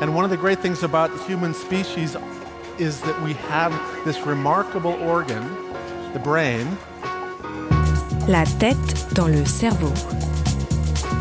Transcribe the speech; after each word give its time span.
And 0.00 0.14
one 0.14 0.24
of 0.24 0.30
the 0.30 0.36
great 0.36 0.60
things 0.60 0.84
about 0.84 1.10
human 1.26 1.52
species 1.52 2.16
is 2.78 3.00
that 3.00 3.20
we 3.22 3.32
have 3.50 3.72
this 4.04 4.24
remarkable 4.24 4.92
organ, 5.02 5.42
the 6.12 6.20
brain. 6.20 6.68
La 8.28 8.44
tête 8.60 9.12
dans 9.14 9.26
le 9.26 9.44
cerveau. 9.44 9.92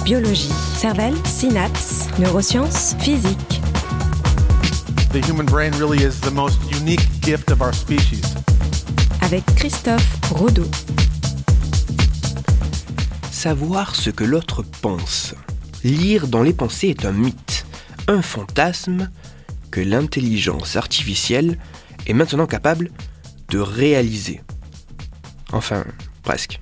Biologie, 0.05 0.53
cervelle, 0.75 1.15
synapses, 1.25 2.07
neurosciences, 2.19 2.93
physique. 2.99 3.59
The 5.11 5.21
human 5.25 5.47
brain 5.47 5.71
really 5.79 6.03
is 6.03 6.21
the 6.21 6.31
most 6.31 6.59
unique 6.71 7.01
gift 7.21 7.49
of 7.49 7.63
our 7.63 7.73
species. 7.73 8.35
Avec 9.23 9.43
Christophe 9.55 10.07
Rodeau. 10.29 10.69
Savoir 13.31 13.95
ce 13.95 14.11
que 14.11 14.23
l'autre 14.23 14.63
pense. 14.83 15.33
Lire 15.83 16.27
dans 16.27 16.43
les 16.43 16.53
pensées 16.53 16.89
est 16.89 17.05
un 17.05 17.11
mythe, 17.11 17.65
un 18.07 18.21
fantasme 18.21 19.09
que 19.69 19.81
l'intelligence 19.81 20.75
artificielle 20.77 21.57
est 22.07 22.13
maintenant 22.13 22.47
capable 22.47 22.89
de 23.49 23.59
réaliser. 23.59 24.41
Enfin, 25.51 25.85
presque. 26.23 26.61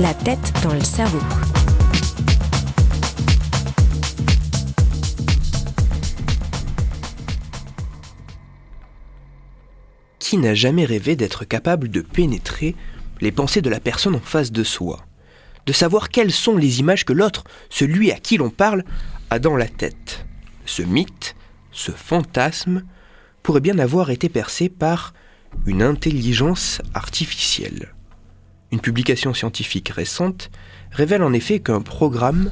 La 0.00 0.14
tête 0.14 0.52
dans 0.62 0.74
le 0.74 0.82
cerveau. 0.82 1.20
Qui 10.18 10.36
n'a 10.36 10.54
jamais 10.54 10.84
rêvé 10.84 11.16
d'être 11.16 11.44
capable 11.44 11.88
de 11.88 12.00
pénétrer 12.00 12.76
les 13.20 13.32
pensées 13.32 13.62
de 13.62 13.70
la 13.70 13.80
personne 13.80 14.16
en 14.16 14.20
face 14.20 14.52
de 14.52 14.62
soi? 14.62 15.04
De 15.68 15.74
savoir 15.74 16.08
quelles 16.08 16.32
sont 16.32 16.56
les 16.56 16.80
images 16.80 17.04
que 17.04 17.12
l'autre, 17.12 17.44
celui 17.68 18.10
à 18.10 18.18
qui 18.18 18.38
l'on 18.38 18.48
parle, 18.48 18.84
a 19.28 19.38
dans 19.38 19.54
la 19.54 19.68
tête 19.68 20.24
Ce 20.64 20.80
mythe, 20.80 21.36
ce 21.72 21.92
fantasme, 21.92 22.84
pourrait 23.42 23.60
bien 23.60 23.78
avoir 23.78 24.08
été 24.08 24.30
percé 24.30 24.70
par 24.70 25.12
une 25.66 25.82
intelligence 25.82 26.80
artificielle. 26.94 27.92
Une 28.72 28.80
publication 28.80 29.34
scientifique 29.34 29.90
récente 29.90 30.50
révèle 30.90 31.22
en 31.22 31.34
effet 31.34 31.60
qu'un 31.60 31.82
programme 31.82 32.50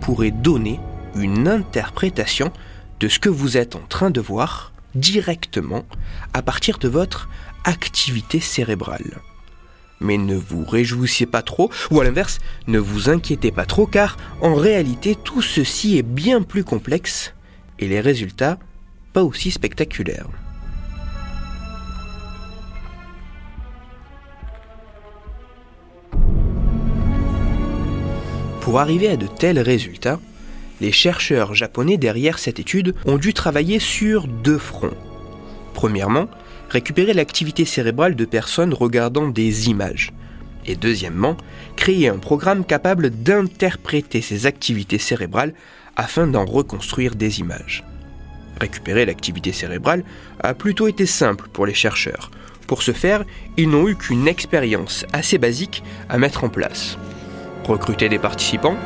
pourrait 0.00 0.30
donner 0.30 0.78
une 1.16 1.48
interprétation 1.48 2.52
de 3.00 3.08
ce 3.08 3.18
que 3.18 3.28
vous 3.28 3.56
êtes 3.56 3.74
en 3.74 3.84
train 3.88 4.10
de 4.10 4.20
voir 4.20 4.72
directement 4.94 5.84
à 6.32 6.42
partir 6.42 6.78
de 6.78 6.86
votre 6.86 7.28
activité 7.64 8.38
cérébrale. 8.38 9.20
Mais 10.00 10.18
ne 10.18 10.36
vous 10.36 10.64
réjouissez 10.64 11.26
pas 11.26 11.42
trop, 11.42 11.70
ou 11.90 12.00
à 12.00 12.04
l'inverse, 12.04 12.38
ne 12.66 12.78
vous 12.78 13.08
inquiétez 13.08 13.52
pas 13.52 13.66
trop, 13.66 13.86
car 13.86 14.16
en 14.40 14.54
réalité 14.54 15.14
tout 15.14 15.42
ceci 15.42 15.98
est 15.98 16.02
bien 16.02 16.42
plus 16.42 16.64
complexe 16.64 17.32
et 17.78 17.88
les 17.88 18.00
résultats 18.00 18.58
pas 19.12 19.22
aussi 19.22 19.50
spectaculaires. 19.50 20.28
Pour 28.60 28.80
arriver 28.80 29.08
à 29.08 29.16
de 29.16 29.26
tels 29.26 29.60
résultats, 29.60 30.18
les 30.80 30.90
chercheurs 30.90 31.54
japonais 31.54 31.98
derrière 31.98 32.38
cette 32.38 32.58
étude 32.58 32.94
ont 33.04 33.18
dû 33.18 33.34
travailler 33.34 33.78
sur 33.78 34.26
deux 34.26 34.58
fronts. 34.58 34.96
Premièrement, 35.74 36.28
récupérer 36.74 37.14
l'activité 37.14 37.64
cérébrale 37.64 38.16
de 38.16 38.24
personnes 38.24 38.74
regardant 38.74 39.28
des 39.28 39.68
images. 39.70 40.12
Et 40.66 40.74
deuxièmement, 40.74 41.36
créer 41.76 42.08
un 42.08 42.18
programme 42.18 42.64
capable 42.64 43.10
d'interpréter 43.10 44.20
ces 44.20 44.46
activités 44.46 44.98
cérébrales 44.98 45.54
afin 45.94 46.26
d'en 46.26 46.44
reconstruire 46.44 47.14
des 47.14 47.38
images. 47.38 47.84
Récupérer 48.60 49.06
l'activité 49.06 49.52
cérébrale 49.52 50.04
a 50.40 50.52
plutôt 50.54 50.88
été 50.88 51.06
simple 51.06 51.48
pour 51.52 51.64
les 51.64 51.74
chercheurs. 51.74 52.32
Pour 52.66 52.82
ce 52.82 52.92
faire, 52.92 53.24
ils 53.56 53.68
n'ont 53.70 53.88
eu 53.88 53.94
qu'une 53.94 54.26
expérience 54.26 55.06
assez 55.12 55.38
basique 55.38 55.84
à 56.08 56.18
mettre 56.18 56.42
en 56.42 56.48
place 56.48 56.98
recruter 57.64 58.08
des 58.10 58.18
participants, 58.18 58.76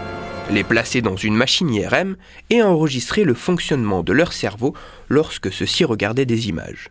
les 0.51 0.63
placer 0.63 1.03
dans 1.03 1.17
une 1.17 1.35
machine 1.35 1.73
IRM 1.75 2.17
et 2.49 2.63
enregistrer 2.63 3.25
le 3.25 3.35
fonctionnement 3.35 4.03
de 4.03 4.13
leur 4.13 4.33
cerveau 4.33 4.75
lorsque 5.09 5.53
ceux-ci 5.53 5.85
regardaient 5.85 6.27
des 6.27 6.49
images. 6.49 6.91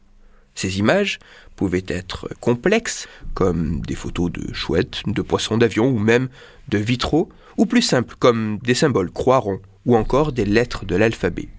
Ces 0.57 0.79
images 0.79 1.19
pouvaient 1.55 1.85
être 1.87 2.27
complexes, 2.39 3.07
comme 3.35 3.81
des 3.81 3.93
photos 3.93 4.31
de 4.31 4.51
chouettes, 4.53 5.03
de 5.05 5.21
poissons 5.21 5.55
d'avion 5.55 5.87
ou 5.87 5.99
même 5.99 6.29
de 6.69 6.79
vitraux, 6.79 7.29
ou 7.57 7.67
plus 7.67 7.83
simples, 7.83 8.15
comme 8.17 8.57
des 8.63 8.73
symboles 8.73 9.11
croix 9.11 9.37
ronds 9.37 9.59
ou 9.85 9.95
encore 9.95 10.31
des 10.31 10.45
lettres 10.45 10.83
de 10.83 10.95
l'alphabet. 10.95 11.49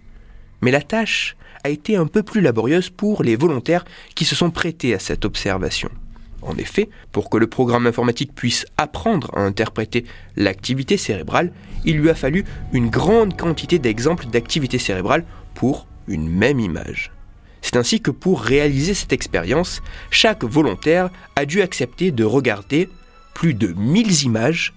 Mais 0.63 0.73
la 0.73 0.83
tâche 0.83 1.37
a 1.63 1.69
été 1.69 1.95
un 1.95 2.09
peu 2.09 2.25
plus 2.25 2.41
laborieuse 2.41 2.91
pour 2.91 3.23
les 3.23 3.37
volontaires 3.37 3.85
qui 4.17 4.25
se 4.25 4.35
sont 4.35 4.51
prêtés 4.51 4.95
à 4.95 4.99
cette 4.99 5.25
observation. 5.25 5.91
En 6.43 6.57
effet, 6.57 6.89
pour 7.13 7.31
que 7.31 7.39
le 7.39 7.47
programme 7.47 7.87
informatique 7.87 8.35
puisse 8.35 8.67
apprendre 8.79 9.31
à 9.35 9.43
interpréter 9.43 10.07
l'activité 10.35 10.97
cérébrale, 10.97 11.53
il 11.85 11.99
lui 11.99 12.11
a 12.11 12.17
fallu 12.17 12.45
une 12.73 12.91
grande 12.91 13.37
quantité 13.37 13.79
d'exemples 13.79 14.27
d'activité 14.27 14.79
cérébrale 14.79 15.25
pour 15.55 15.87
une 16.09 16.29
même 16.29 16.59
image. 16.59 17.13
C'est 17.63 17.77
ainsi 17.77 18.01
que 18.01 18.11
pour 18.11 18.41
réaliser 18.41 18.95
cette 18.95 19.13
expérience, 19.13 19.83
chaque 20.11 20.45
volontaire 20.45 21.11
a 21.37 21.45
dû 21.45 21.63
accepter 21.63 22.11
de 22.11 22.25
regarder 22.25 22.89
plus 23.35 23.55
de 23.55 23.69
1000 23.69 24.25
images 24.25 24.75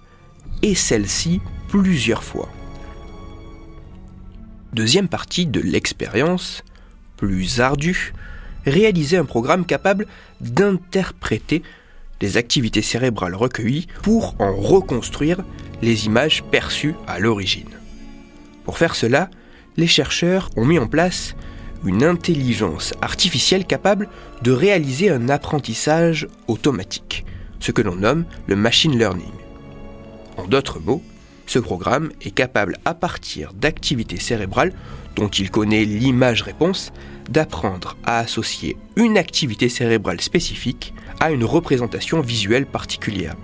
et 0.61 0.75
celles-ci 0.75 1.41
plusieurs 1.67 2.23
fois. 2.23 2.49
Deuxième 4.73 5.07
partie 5.07 5.45
de 5.45 5.59
l'expérience, 5.59 6.63
plus 7.17 7.59
ardue, 7.59 8.13
réaliser 8.65 9.17
un 9.17 9.25
programme 9.25 9.65
capable 9.65 10.07
d'interpréter 10.39 11.63
les 12.21 12.37
activités 12.37 12.81
cérébrales 12.81 13.35
recueillies 13.35 13.87
pour 14.03 14.35
en 14.39 14.55
reconstruire 14.55 15.43
les 15.81 16.05
images 16.05 16.43
perçues 16.51 16.95
à 17.07 17.19
l'origine. 17.19 17.69
Pour 18.63 18.77
faire 18.77 18.95
cela, 18.95 19.29
les 19.77 19.87
chercheurs 19.87 20.49
ont 20.55 20.65
mis 20.65 20.79
en 20.79 20.87
place 20.87 21.35
une 21.85 22.03
intelligence 22.03 22.93
artificielle 23.01 23.65
capable 23.65 24.07
de 24.41 24.51
réaliser 24.51 25.09
un 25.09 25.29
apprentissage 25.29 26.27
automatique, 26.47 27.25
ce 27.59 27.71
que 27.71 27.81
l'on 27.81 27.95
nomme 27.95 28.25
le 28.47 28.55
machine 28.55 28.97
learning. 28.97 29.31
En 30.37 30.47
d'autres 30.47 30.79
mots, 30.79 31.03
ce 31.45 31.59
programme 31.59 32.11
est 32.21 32.31
capable 32.31 32.77
à 32.85 32.93
partir 32.93 33.53
d'activités 33.53 34.19
cérébrales 34.19 34.73
dont 35.15 35.27
il 35.27 35.51
connaît 35.51 35.83
l'image-réponse 35.83 36.93
d'apprendre 37.29 37.97
à 38.05 38.19
associer 38.19 38.77
une 38.95 39.17
activité 39.17 39.67
cérébrale 39.67 40.21
spécifique 40.21 40.93
à 41.19 41.31
une 41.31 41.43
représentation 41.43 42.21
visuelle 42.21 42.65
particulière. 42.65 43.35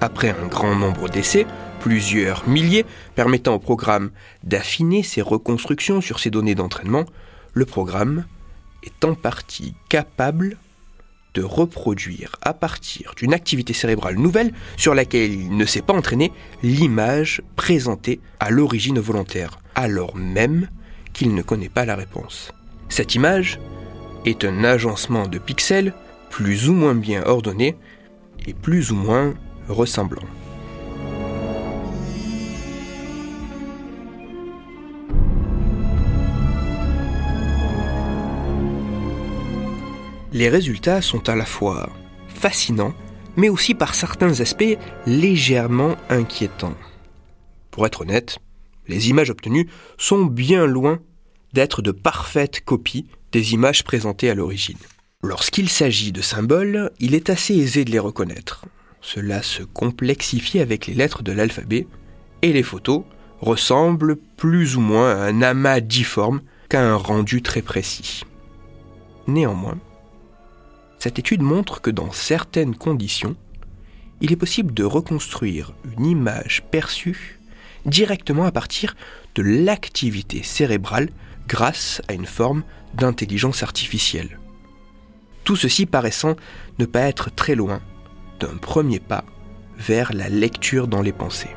Après 0.00 0.30
un 0.30 0.46
grand 0.48 0.74
nombre 0.74 1.08
d'essais, 1.08 1.46
plusieurs 1.80 2.48
milliers, 2.48 2.84
permettant 3.14 3.54
au 3.54 3.58
programme 3.58 4.10
d'affiner 4.42 5.02
ses 5.02 5.22
reconstructions 5.22 6.00
sur 6.00 6.18
ses 6.18 6.30
données 6.30 6.54
d'entraînement, 6.54 7.04
le 7.54 7.64
programme 7.64 8.26
est 8.82 9.04
en 9.04 9.14
partie 9.14 9.74
capable 9.88 10.58
de 11.34 11.42
reproduire 11.42 12.36
à 12.42 12.54
partir 12.54 13.14
d'une 13.16 13.34
activité 13.34 13.72
cérébrale 13.72 14.16
nouvelle 14.16 14.52
sur 14.76 14.94
laquelle 14.94 15.32
il 15.32 15.56
ne 15.56 15.64
s'est 15.64 15.82
pas 15.82 15.94
entraîné 15.94 16.32
l'image 16.62 17.42
présentée 17.56 18.20
à 18.38 18.50
l'origine 18.50 19.00
volontaire, 19.00 19.58
alors 19.74 20.14
même 20.16 20.68
qu'il 21.12 21.34
ne 21.34 21.42
connaît 21.42 21.68
pas 21.68 21.84
la 21.84 21.96
réponse. 21.96 22.52
Cette 22.88 23.14
image 23.14 23.58
est 24.24 24.44
un 24.44 24.62
agencement 24.64 25.26
de 25.26 25.38
pixels 25.38 25.92
plus 26.30 26.68
ou 26.68 26.72
moins 26.72 26.94
bien 26.94 27.22
ordonné 27.24 27.76
et 28.46 28.54
plus 28.54 28.92
ou 28.92 28.96
moins 28.96 29.34
ressemblant. 29.68 30.22
Les 40.34 40.48
résultats 40.48 41.00
sont 41.00 41.28
à 41.28 41.36
la 41.36 41.46
fois 41.46 41.88
fascinants, 42.26 42.92
mais 43.36 43.48
aussi 43.48 43.72
par 43.72 43.94
certains 43.94 44.40
aspects 44.40 44.76
légèrement 45.06 45.94
inquiétants. 46.10 46.74
Pour 47.70 47.86
être 47.86 48.00
honnête, 48.00 48.40
les 48.88 49.10
images 49.10 49.30
obtenues 49.30 49.68
sont 49.96 50.24
bien 50.24 50.66
loin 50.66 50.98
d'être 51.52 51.82
de 51.82 51.92
parfaites 51.92 52.64
copies 52.64 53.06
des 53.30 53.54
images 53.54 53.84
présentées 53.84 54.28
à 54.28 54.34
l'origine. 54.34 54.78
Lorsqu'il 55.22 55.68
s'agit 55.68 56.10
de 56.10 56.20
symboles, 56.20 56.90
il 56.98 57.14
est 57.14 57.30
assez 57.30 57.54
aisé 57.54 57.84
de 57.84 57.92
les 57.92 58.00
reconnaître. 58.00 58.66
Cela 59.00 59.40
se 59.40 59.62
complexifie 59.62 60.58
avec 60.58 60.88
les 60.88 60.94
lettres 60.94 61.22
de 61.22 61.30
l'alphabet, 61.30 61.86
et 62.42 62.52
les 62.52 62.64
photos 62.64 63.04
ressemblent 63.40 64.16
plus 64.36 64.76
ou 64.76 64.80
moins 64.80 65.10
à 65.10 65.26
un 65.26 65.42
amas 65.42 65.78
difforme 65.78 66.42
qu'à 66.68 66.82
un 66.82 66.96
rendu 66.96 67.40
très 67.40 67.62
précis. 67.62 68.24
Néanmoins, 69.28 69.78
cette 71.04 71.18
étude 71.18 71.42
montre 71.42 71.82
que 71.82 71.90
dans 71.90 72.12
certaines 72.12 72.74
conditions, 72.74 73.36
il 74.22 74.32
est 74.32 74.36
possible 74.36 74.72
de 74.72 74.84
reconstruire 74.84 75.74
une 75.98 76.06
image 76.06 76.64
perçue 76.70 77.38
directement 77.84 78.46
à 78.46 78.52
partir 78.52 78.96
de 79.34 79.42
l'activité 79.42 80.42
cérébrale 80.42 81.10
grâce 81.46 82.00
à 82.08 82.14
une 82.14 82.24
forme 82.24 82.62
d'intelligence 82.94 83.62
artificielle. 83.62 84.40
Tout 85.44 85.56
ceci 85.56 85.84
paraissant 85.84 86.36
ne 86.78 86.86
pas 86.86 87.02
être 87.02 87.30
très 87.30 87.54
loin 87.54 87.82
d'un 88.40 88.56
premier 88.56 88.98
pas 88.98 89.26
vers 89.76 90.10
la 90.14 90.30
lecture 90.30 90.88
dans 90.88 91.02
les 91.02 91.12
pensées. 91.12 91.54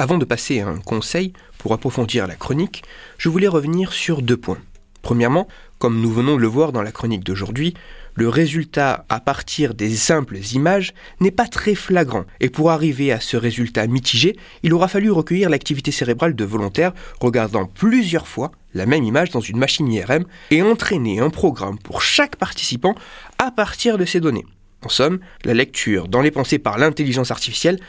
Avant 0.00 0.16
de 0.16 0.24
passer 0.24 0.60
à 0.60 0.66
un 0.66 0.78
conseil 0.78 1.34
pour 1.58 1.74
approfondir 1.74 2.26
la 2.26 2.34
chronique, 2.34 2.84
je 3.18 3.28
voulais 3.28 3.46
revenir 3.46 3.92
sur 3.92 4.22
deux 4.22 4.38
points. 4.38 4.56
Premièrement, 5.02 5.46
comme 5.78 6.00
nous 6.00 6.10
venons 6.10 6.36
de 6.36 6.40
le 6.40 6.46
voir 6.46 6.72
dans 6.72 6.80
la 6.80 6.90
chronique 6.90 7.22
d'aujourd'hui, 7.22 7.74
le 8.14 8.30
résultat 8.30 9.04
à 9.10 9.20
partir 9.20 9.74
des 9.74 9.94
simples 9.94 10.38
images 10.54 10.94
n'est 11.20 11.30
pas 11.30 11.46
très 11.46 11.74
flagrant, 11.74 12.24
et 12.40 12.48
pour 12.48 12.70
arriver 12.70 13.12
à 13.12 13.20
ce 13.20 13.36
résultat 13.36 13.86
mitigé, 13.88 14.38
il 14.62 14.72
aura 14.72 14.88
fallu 14.88 15.10
recueillir 15.10 15.50
l'activité 15.50 15.90
cérébrale 15.90 16.34
de 16.34 16.44
volontaires 16.46 16.94
regardant 17.20 17.66
plusieurs 17.66 18.26
fois 18.26 18.52
la 18.72 18.86
même 18.86 19.04
image 19.04 19.28
dans 19.28 19.40
une 19.40 19.58
machine 19.58 19.92
IRM 19.92 20.24
et 20.50 20.62
entraîner 20.62 21.20
un 21.20 21.28
programme 21.28 21.78
pour 21.78 22.00
chaque 22.00 22.36
participant 22.36 22.94
à 23.36 23.50
partir 23.50 23.98
de 23.98 24.06
ces 24.06 24.20
données. 24.20 24.46
En 24.82 24.88
somme, 24.88 25.20
la 25.44 25.52
lecture 25.52 26.08
dans 26.08 26.22
les 26.22 26.30
pensées 26.30 26.58
par 26.58 26.78
l'intelligence 26.78 27.30
artificielle 27.30 27.80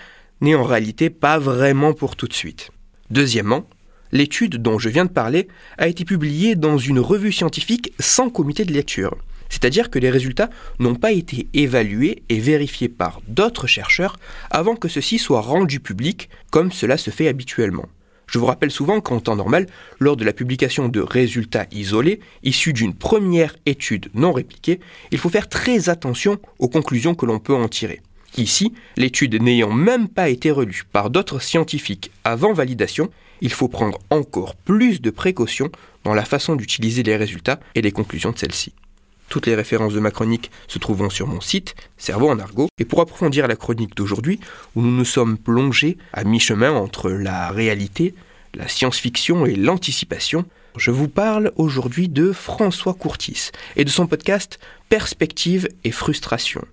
n'est 0.41 0.55
en 0.55 0.63
réalité 0.63 1.09
pas 1.09 1.39
vraiment 1.39 1.93
pour 1.93 2.15
tout 2.15 2.27
de 2.27 2.33
suite. 2.33 2.71
Deuxièmement, 3.09 3.65
l'étude 4.11 4.57
dont 4.57 4.79
je 4.79 4.89
viens 4.89 5.05
de 5.05 5.11
parler 5.11 5.47
a 5.77 5.87
été 5.87 6.03
publiée 6.05 6.55
dans 6.55 6.77
une 6.77 6.99
revue 6.99 7.31
scientifique 7.31 7.93
sans 7.99 8.29
comité 8.29 8.65
de 8.65 8.73
lecture. 8.73 9.15
C'est-à-dire 9.49 9.89
que 9.89 9.99
les 9.99 10.09
résultats 10.09 10.49
n'ont 10.79 10.95
pas 10.95 11.11
été 11.11 11.47
évalués 11.53 12.23
et 12.29 12.39
vérifiés 12.39 12.89
par 12.89 13.21
d'autres 13.27 13.67
chercheurs 13.67 14.17
avant 14.49 14.75
que 14.75 14.87
ceux-ci 14.87 15.19
soient 15.19 15.41
rendus 15.41 15.81
publics, 15.81 16.29
comme 16.51 16.71
cela 16.71 16.97
se 16.97 17.11
fait 17.11 17.27
habituellement. 17.27 17.85
Je 18.27 18.39
vous 18.39 18.45
rappelle 18.45 18.71
souvent 18.71 19.01
qu'en 19.01 19.19
temps 19.19 19.35
normal, 19.35 19.67
lors 19.99 20.15
de 20.15 20.23
la 20.23 20.31
publication 20.31 20.87
de 20.87 21.01
résultats 21.01 21.65
isolés, 21.73 22.21
issus 22.43 22.71
d'une 22.71 22.93
première 22.93 23.57
étude 23.65 24.09
non 24.13 24.31
répliquée, 24.31 24.79
il 25.11 25.17
faut 25.17 25.27
faire 25.27 25.49
très 25.49 25.89
attention 25.89 26.39
aux 26.57 26.69
conclusions 26.69 27.13
que 27.13 27.25
l'on 27.25 27.39
peut 27.39 27.53
en 27.53 27.67
tirer. 27.67 27.99
Ici, 28.37 28.73
l'étude 28.95 29.41
n'ayant 29.41 29.71
même 29.71 30.07
pas 30.07 30.29
été 30.29 30.51
relue 30.51 30.83
par 30.91 31.09
d'autres 31.09 31.39
scientifiques 31.39 32.11
avant 32.23 32.53
validation, 32.53 33.09
il 33.41 33.51
faut 33.51 33.67
prendre 33.67 33.99
encore 34.09 34.55
plus 34.55 35.01
de 35.01 35.09
précautions 35.09 35.69
dans 36.03 36.13
la 36.13 36.25
façon 36.25 36.55
d'utiliser 36.55 37.03
les 37.03 37.17
résultats 37.17 37.59
et 37.75 37.81
les 37.81 37.91
conclusions 37.91 38.31
de 38.31 38.37
celles-ci. 38.37 38.73
Toutes 39.29 39.47
les 39.47 39.55
références 39.55 39.93
de 39.93 39.99
ma 39.99 40.11
chronique 40.11 40.51
se 40.67 40.77
trouvent 40.77 41.09
sur 41.09 41.25
mon 41.27 41.39
site, 41.39 41.75
Cerveau 41.97 42.29
en 42.29 42.39
argot. 42.39 42.67
Et 42.79 42.85
pour 42.85 42.99
approfondir 42.99 43.47
la 43.47 43.55
chronique 43.55 43.95
d'aujourd'hui, 43.95 44.41
où 44.75 44.81
nous 44.81 44.91
nous 44.91 45.05
sommes 45.05 45.37
plongés 45.37 45.97
à 46.11 46.25
mi-chemin 46.25 46.71
entre 46.71 47.09
la 47.09 47.49
réalité, 47.49 48.13
la 48.53 48.67
science-fiction 48.67 49.45
et 49.45 49.55
l'anticipation, 49.55 50.45
je 50.75 50.91
vous 50.91 51.07
parle 51.07 51.53
aujourd'hui 51.55 52.09
de 52.09 52.33
François 52.33 52.93
Courtis 52.93 53.51
et 53.77 53.85
de 53.85 53.89
son 53.89 54.05
podcast 54.05 54.59
Perspective 54.89 55.69
et 55.85 55.91
frustration. 55.91 56.65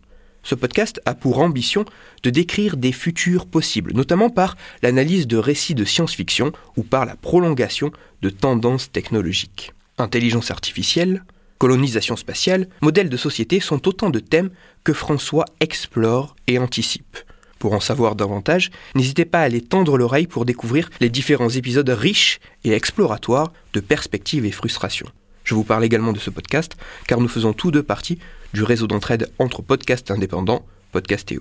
Ce 0.48 0.54
podcast 0.54 0.98
a 1.04 1.14
pour 1.14 1.40
ambition 1.40 1.84
de 2.22 2.30
décrire 2.30 2.78
des 2.78 2.92
futurs 2.92 3.44
possibles, 3.44 3.92
notamment 3.92 4.30
par 4.30 4.56
l'analyse 4.80 5.26
de 5.26 5.36
récits 5.36 5.74
de 5.74 5.84
science-fiction 5.84 6.52
ou 6.78 6.84
par 6.84 7.04
la 7.04 7.16
prolongation 7.16 7.92
de 8.22 8.30
tendances 8.30 8.90
technologiques. 8.90 9.74
Intelligence 9.98 10.50
artificielle, 10.50 11.22
colonisation 11.58 12.16
spatiale, 12.16 12.66
modèle 12.80 13.10
de 13.10 13.16
société 13.18 13.60
sont 13.60 13.86
autant 13.86 14.08
de 14.08 14.20
thèmes 14.20 14.48
que 14.84 14.94
François 14.94 15.44
explore 15.60 16.34
et 16.46 16.58
anticipe. 16.58 17.18
Pour 17.58 17.74
en 17.74 17.80
savoir 17.80 18.14
davantage, 18.14 18.70
n'hésitez 18.94 19.26
pas 19.26 19.40
à 19.40 19.42
aller 19.42 19.60
tendre 19.60 19.98
l'oreille 19.98 20.28
pour 20.28 20.46
découvrir 20.46 20.88
les 21.00 21.10
différents 21.10 21.50
épisodes 21.50 21.90
riches 21.90 22.40
et 22.64 22.72
exploratoires 22.72 23.52
de 23.74 23.80
perspectives 23.80 24.46
et 24.46 24.50
frustrations. 24.50 25.10
Je 25.48 25.54
vous 25.54 25.64
parle 25.64 25.82
également 25.82 26.12
de 26.12 26.18
ce 26.18 26.28
podcast 26.28 26.76
car 27.06 27.22
nous 27.22 27.28
faisons 27.28 27.54
tous 27.54 27.70
deux 27.70 27.82
partie 27.82 28.18
du 28.52 28.62
réseau 28.62 28.86
d'entraide 28.86 29.32
entre 29.38 29.62
podcasts 29.62 30.10
indépendants, 30.10 30.66
Podcastéo. 30.92 31.40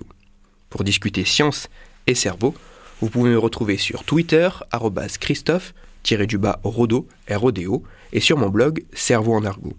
Pour 0.70 0.82
discuter 0.82 1.26
science 1.26 1.68
et 2.06 2.14
cerveau, 2.14 2.54
vous 3.02 3.10
pouvez 3.10 3.28
me 3.28 3.38
retrouver 3.38 3.76
sur 3.76 4.04
Twitter, 4.04 4.48
Christophe-Rodo, 5.20 7.06
R-O-D-O, 7.30 7.82
et 8.14 8.20
sur 8.20 8.38
mon 8.38 8.48
blog 8.48 8.82
Cerveau 8.94 9.34
en 9.34 9.44
argot. 9.44 9.76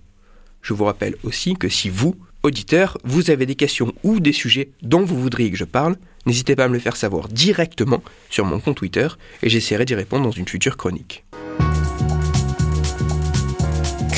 Je 0.62 0.76
vous 0.76 0.86
rappelle 0.86 1.16
aussi 1.24 1.56
que 1.56 1.68
si 1.68 1.90
vous, 1.90 2.16
auditeurs, 2.44 3.00
vous 3.04 3.32
avez 3.32 3.48
des 3.48 3.56
questions 3.56 3.96
ou 4.04 4.20
des 4.20 4.34
sujets 4.34 4.70
dont 4.84 5.02
vous 5.02 5.20
voudriez 5.20 5.50
que 5.50 5.58
je 5.58 5.66
parle, 5.66 5.96
n'hésitez 6.28 6.56
pas 6.56 6.66
à 6.66 6.68
me 6.68 6.74
le 6.74 6.80
faire 6.80 6.98
savoir 6.98 7.30
directement 7.30 8.04
sur 8.30 8.46
mon 8.46 8.60
compte 8.60 8.78
Twitter 8.78 9.08
et 9.42 9.50
j'essaierai 9.50 9.86
d'y 9.86 9.96
répondre 9.96 10.26
dans 10.26 10.30
une 10.30 10.48
future 10.48 10.78
chronique. 10.78 11.26